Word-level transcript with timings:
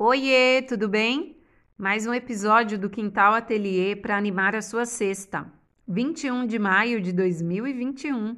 Oiê, 0.00 0.62
tudo 0.62 0.88
bem? 0.88 1.36
Mais 1.76 2.06
um 2.06 2.14
episódio 2.14 2.78
do 2.78 2.88
Quintal 2.88 3.34
Ateliê 3.34 3.96
para 3.96 4.16
animar 4.16 4.54
a 4.54 4.62
sua 4.62 4.86
sexta, 4.86 5.52
21 5.88 6.46
de 6.46 6.56
maio 6.56 7.00
de 7.00 7.12
2021. 7.12 8.36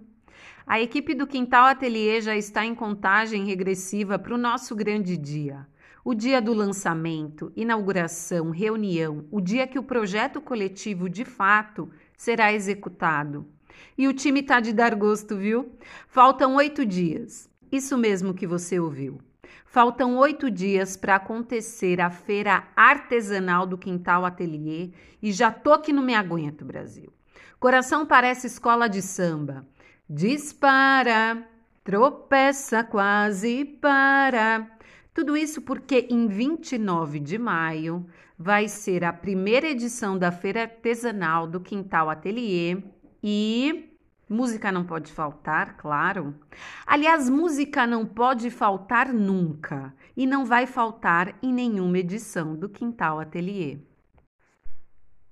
A 0.67 0.81
equipe 0.81 1.15
do 1.15 1.27
Quintal 1.27 1.67
Ateliê 1.67 2.23
já 2.23 2.35
está 2.35 2.65
em 2.65 2.75
contagem 2.75 3.45
regressiva 3.45 4.19
para 4.19 4.35
o 4.35 4.39
nosso 4.39 4.75
grande 4.75 5.19
dia. 5.19 5.67
O 6.03 6.15
dia 6.15 6.41
do 6.41 6.55
lançamento, 6.55 7.53
inauguração, 7.55 8.49
reunião, 8.49 9.27
o 9.31 9.39
dia 9.39 9.67
que 9.67 9.79
o 9.79 9.83
projeto 9.83 10.41
coletivo 10.41 11.11
de 11.11 11.27
fato 11.27 11.91
será 12.17 12.55
executado. 12.55 13.47
E 13.99 14.09
o 14.09 14.15
time 14.15 14.43
tá 14.43 14.61
de 14.61 14.73
dar 14.73 14.95
gosto, 14.95 15.37
viu? 15.37 15.73
Faltam 16.09 16.55
oito 16.55 16.87
dias. 16.87 17.51
Isso 17.71 17.99
mesmo 17.99 18.33
que 18.33 18.47
você 18.47 18.81
ouviu. 18.81 19.21
Faltam 19.71 20.17
oito 20.17 20.51
dias 20.51 20.97
para 20.97 21.15
acontecer 21.15 22.01
a 22.01 22.11
feira 22.11 22.65
artesanal 22.75 23.65
do 23.65 23.79
Quintal 23.79 24.25
Ateliê 24.25 24.91
e 25.23 25.31
já 25.31 25.53
tô 25.53 25.79
que 25.79 25.93
não 25.93 26.03
me 26.03 26.13
aguento, 26.13 26.65
Brasil. 26.65 27.13
Coração 27.61 28.05
parece 28.05 28.49
escola 28.49 28.89
de 28.89 29.01
samba. 29.01 29.65
Dispara, 30.09 31.47
tropeça 31.85 32.83
quase 32.83 33.65
para. 33.65 34.69
Tudo 35.15 35.37
isso 35.37 35.63
porque 35.63 36.09
em 36.11 36.27
29 36.27 37.21
de 37.21 37.39
maio 37.39 38.05
vai 38.37 38.67
ser 38.67 39.05
a 39.05 39.13
primeira 39.13 39.69
edição 39.69 40.19
da 40.19 40.33
Feira 40.33 40.63
Artesanal 40.63 41.47
do 41.47 41.61
Quintal 41.61 42.11
Ateliê 42.11 42.77
e 43.23 43.90
Música 44.33 44.71
não 44.71 44.85
pode 44.85 45.11
faltar, 45.11 45.77
claro. 45.77 46.33
Aliás, 46.87 47.29
música 47.29 47.85
não 47.85 48.07
pode 48.07 48.49
faltar 48.49 49.13
nunca 49.13 49.93
e 50.17 50.25
não 50.25 50.45
vai 50.45 50.69
faltar 50.69 51.37
em 51.43 51.53
nenhuma 51.53 51.99
edição 51.99 52.55
do 52.55 52.69
Quintal 52.69 53.19
Ateliê. 53.19 53.79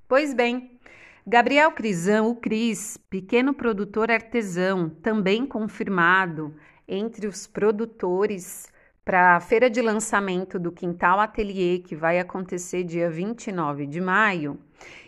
Pois 0.09 0.35
bem, 0.35 0.81
Gabriel 1.25 1.71
Crisão, 1.71 2.29
o 2.29 2.35
Cris, 2.35 2.97
pequeno 3.09 3.55
produtor 3.55 4.11
artesão, 4.11 4.91
também 4.91 5.47
confirmado 5.47 6.53
entre 6.89 7.29
os 7.29 7.47
produtores 7.47 8.67
para 9.09 9.37
a 9.37 9.41
feira 9.41 9.71
de 9.71 9.81
lançamento 9.81 10.59
do 10.59 10.71
Quintal 10.71 11.19
Ateliê, 11.19 11.79
que 11.79 11.97
vai 11.97 12.19
acontecer 12.19 12.85
dia 12.85 13.09
29 13.09 13.87
de 13.87 14.03
maio, 14.03 14.61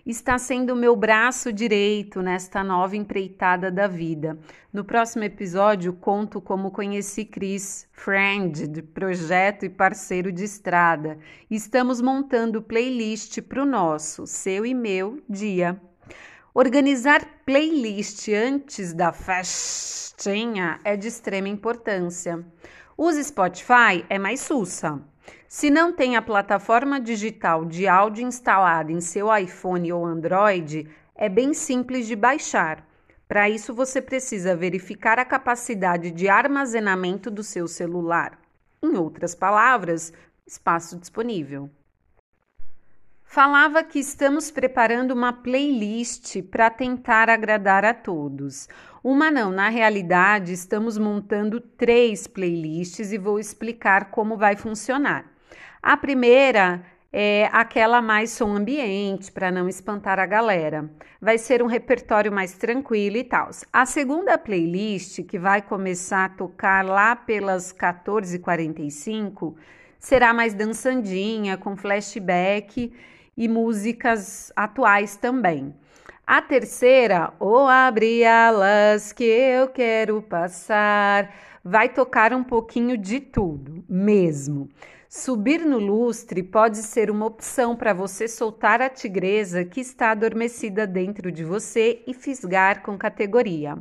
está 0.06 0.38
sendo 0.38 0.72
o 0.72 0.76
meu 0.76 0.96
braço 0.96 1.52
direito 1.52 2.22
nesta 2.22 2.64
nova 2.64 2.96
empreitada 2.96 3.70
da 3.70 3.86
vida. 3.86 4.38
No 4.72 4.84
próximo 4.84 5.24
episódio, 5.24 5.92
conto 5.92 6.40
como 6.40 6.70
conheci 6.70 7.26
Cris, 7.26 7.86
friend 7.92 8.68
de 8.68 8.80
projeto 8.80 9.66
e 9.66 9.68
parceiro 9.68 10.32
de 10.32 10.44
estrada. 10.44 11.18
Estamos 11.50 12.00
montando 12.00 12.62
playlist 12.62 13.42
para 13.42 13.62
o 13.62 13.66
nosso, 13.66 14.26
seu 14.26 14.64
e 14.64 14.72
meu 14.72 15.22
dia. 15.28 15.78
Organizar 16.54 17.20
playlist 17.44 18.28
antes 18.28 18.94
da 18.94 19.12
festinha 19.12 20.80
é 20.84 20.96
de 20.96 21.06
extrema 21.06 21.50
importância. 21.50 22.42
Use 23.02 23.24
Spotify 23.24 24.04
é 24.10 24.18
mais 24.18 24.40
sussa. 24.40 25.00
Se 25.48 25.70
não 25.70 25.90
tem 25.90 26.16
a 26.16 26.20
plataforma 26.20 27.00
digital 27.00 27.64
de 27.64 27.88
áudio 27.88 28.28
instalada 28.28 28.92
em 28.92 29.00
seu 29.00 29.34
iPhone 29.34 29.90
ou 29.90 30.04
Android, 30.04 30.86
é 31.14 31.26
bem 31.26 31.54
simples 31.54 32.06
de 32.06 32.14
baixar. 32.14 32.86
Para 33.26 33.48
isso, 33.48 33.72
você 33.72 34.02
precisa 34.02 34.54
verificar 34.54 35.18
a 35.18 35.24
capacidade 35.24 36.10
de 36.10 36.28
armazenamento 36.28 37.30
do 37.30 37.42
seu 37.42 37.66
celular. 37.66 38.38
Em 38.82 38.94
outras 38.98 39.34
palavras, 39.34 40.12
espaço 40.46 40.98
disponível. 40.98 41.70
Falava 43.32 43.84
que 43.84 44.00
estamos 44.00 44.50
preparando 44.50 45.12
uma 45.12 45.32
playlist 45.32 46.42
para 46.50 46.68
tentar 46.68 47.30
agradar 47.30 47.84
a 47.84 47.94
todos. 47.94 48.68
Uma 49.04 49.30
não, 49.30 49.52
na 49.52 49.68
realidade, 49.68 50.52
estamos 50.52 50.98
montando 50.98 51.60
três 51.60 52.26
playlists 52.26 53.12
e 53.12 53.18
vou 53.18 53.38
explicar 53.38 54.10
como 54.10 54.36
vai 54.36 54.56
funcionar. 54.56 55.26
A 55.80 55.96
primeira 55.96 56.84
é 57.12 57.48
aquela 57.52 58.02
mais 58.02 58.32
som 58.32 58.52
ambiente, 58.56 59.30
para 59.30 59.52
não 59.52 59.68
espantar 59.68 60.18
a 60.18 60.26
galera. 60.26 60.90
Vai 61.20 61.38
ser 61.38 61.62
um 61.62 61.66
repertório 61.66 62.32
mais 62.32 62.54
tranquilo 62.54 63.16
e 63.16 63.22
tal. 63.22 63.48
A 63.72 63.86
segunda 63.86 64.36
playlist, 64.38 65.22
que 65.22 65.38
vai 65.38 65.62
começar 65.62 66.24
a 66.24 66.30
tocar 66.30 66.84
lá 66.84 67.14
pelas 67.14 67.72
14h45, 67.72 69.54
será 70.00 70.34
mais 70.34 70.52
dançandinha, 70.52 71.56
com 71.56 71.76
flashback 71.76 72.92
e 73.36 73.48
músicas 73.48 74.52
atuais 74.56 75.16
também. 75.16 75.74
A 76.26 76.40
terceira, 76.40 77.32
ou 77.40 77.66
abre 77.66 78.24
alas 78.24 79.12
que 79.12 79.24
eu 79.24 79.68
quero 79.68 80.22
passar, 80.22 81.34
vai 81.64 81.88
tocar 81.88 82.32
um 82.32 82.44
pouquinho 82.44 82.96
de 82.96 83.18
tudo, 83.18 83.84
mesmo. 83.88 84.68
Subir 85.08 85.60
no 85.66 85.78
lustre 85.78 86.40
pode 86.40 86.78
ser 86.78 87.10
uma 87.10 87.26
opção 87.26 87.74
para 87.74 87.92
você 87.92 88.28
soltar 88.28 88.80
a 88.80 88.88
tigresa 88.88 89.64
que 89.64 89.80
está 89.80 90.12
adormecida 90.12 90.86
dentro 90.86 91.32
de 91.32 91.42
você 91.42 92.00
e 92.06 92.14
fisgar 92.14 92.80
com 92.82 92.96
categoria. 92.96 93.76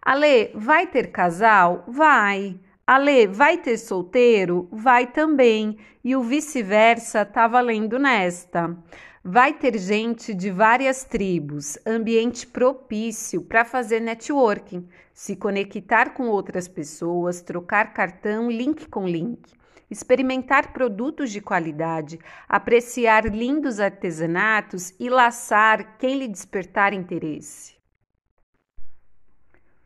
Ale, 0.00 0.52
vai 0.54 0.86
ter 0.86 1.10
casal? 1.10 1.82
Vai. 1.88 2.60
Ale, 2.84 3.28
vai 3.28 3.58
ter 3.58 3.78
solteiro? 3.78 4.68
Vai 4.72 5.06
também. 5.06 5.78
E 6.02 6.16
o 6.16 6.22
vice-versa 6.22 7.24
tá 7.24 7.46
valendo 7.46 7.96
nesta. 7.98 8.76
Vai 9.24 9.52
ter 9.52 9.78
gente 9.78 10.34
de 10.34 10.50
várias 10.50 11.04
tribos, 11.04 11.78
ambiente 11.86 12.44
propício 12.44 13.40
para 13.40 13.64
fazer 13.64 14.00
networking, 14.00 14.88
se 15.14 15.36
conectar 15.36 16.10
com 16.10 16.24
outras 16.24 16.66
pessoas, 16.66 17.40
trocar 17.40 17.94
cartão 17.94 18.50
link 18.50 18.88
com 18.88 19.06
link, 19.06 19.52
experimentar 19.88 20.72
produtos 20.72 21.30
de 21.30 21.40
qualidade, 21.40 22.18
apreciar 22.48 23.26
lindos 23.26 23.78
artesanatos 23.78 24.92
e 24.98 25.08
laçar 25.08 25.98
quem 25.98 26.18
lhe 26.18 26.26
despertar 26.26 26.92
interesse. 26.92 27.81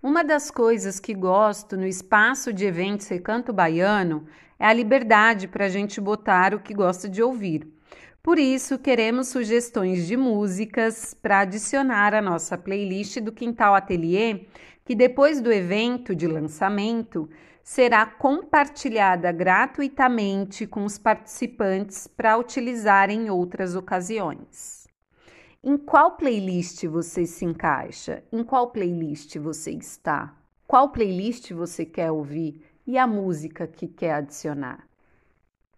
Uma 0.06 0.22
das 0.22 0.52
coisas 0.52 1.00
que 1.00 1.12
gosto 1.12 1.76
no 1.76 1.84
espaço 1.84 2.52
de 2.52 2.64
eventos 2.64 3.08
Recanto 3.08 3.52
Baiano 3.52 4.24
é 4.56 4.64
a 4.64 4.72
liberdade 4.72 5.48
para 5.48 5.64
a 5.64 5.68
gente 5.68 6.00
botar 6.00 6.54
o 6.54 6.60
que 6.60 6.72
gosta 6.72 7.08
de 7.08 7.20
ouvir. 7.20 7.66
Por 8.22 8.38
isso, 8.38 8.78
queremos 8.78 9.26
sugestões 9.26 10.06
de 10.06 10.16
músicas 10.16 11.12
para 11.12 11.40
adicionar 11.40 12.14
à 12.14 12.22
nossa 12.22 12.56
playlist 12.56 13.18
do 13.18 13.32
Quintal 13.32 13.74
Ateliê, 13.74 14.46
que 14.84 14.94
depois 14.94 15.40
do 15.40 15.52
evento 15.52 16.14
de 16.14 16.28
lançamento 16.28 17.28
será 17.64 18.06
compartilhada 18.06 19.32
gratuitamente 19.32 20.68
com 20.68 20.84
os 20.84 20.98
participantes 20.98 22.06
para 22.06 22.38
utilizar 22.38 23.10
em 23.10 23.28
outras 23.28 23.74
ocasiões. 23.74 24.85
Em 25.68 25.76
qual 25.76 26.12
playlist 26.12 26.86
você 26.86 27.26
se 27.26 27.44
encaixa? 27.44 28.22
Em 28.30 28.44
qual 28.44 28.70
playlist 28.70 29.36
você 29.36 29.72
está? 29.72 30.32
Qual 30.64 30.90
playlist 30.90 31.50
você 31.50 31.84
quer 31.84 32.12
ouvir? 32.12 32.64
E 32.86 32.96
a 32.96 33.04
música 33.04 33.66
que 33.66 33.88
quer 33.88 34.12
adicionar? 34.12 34.86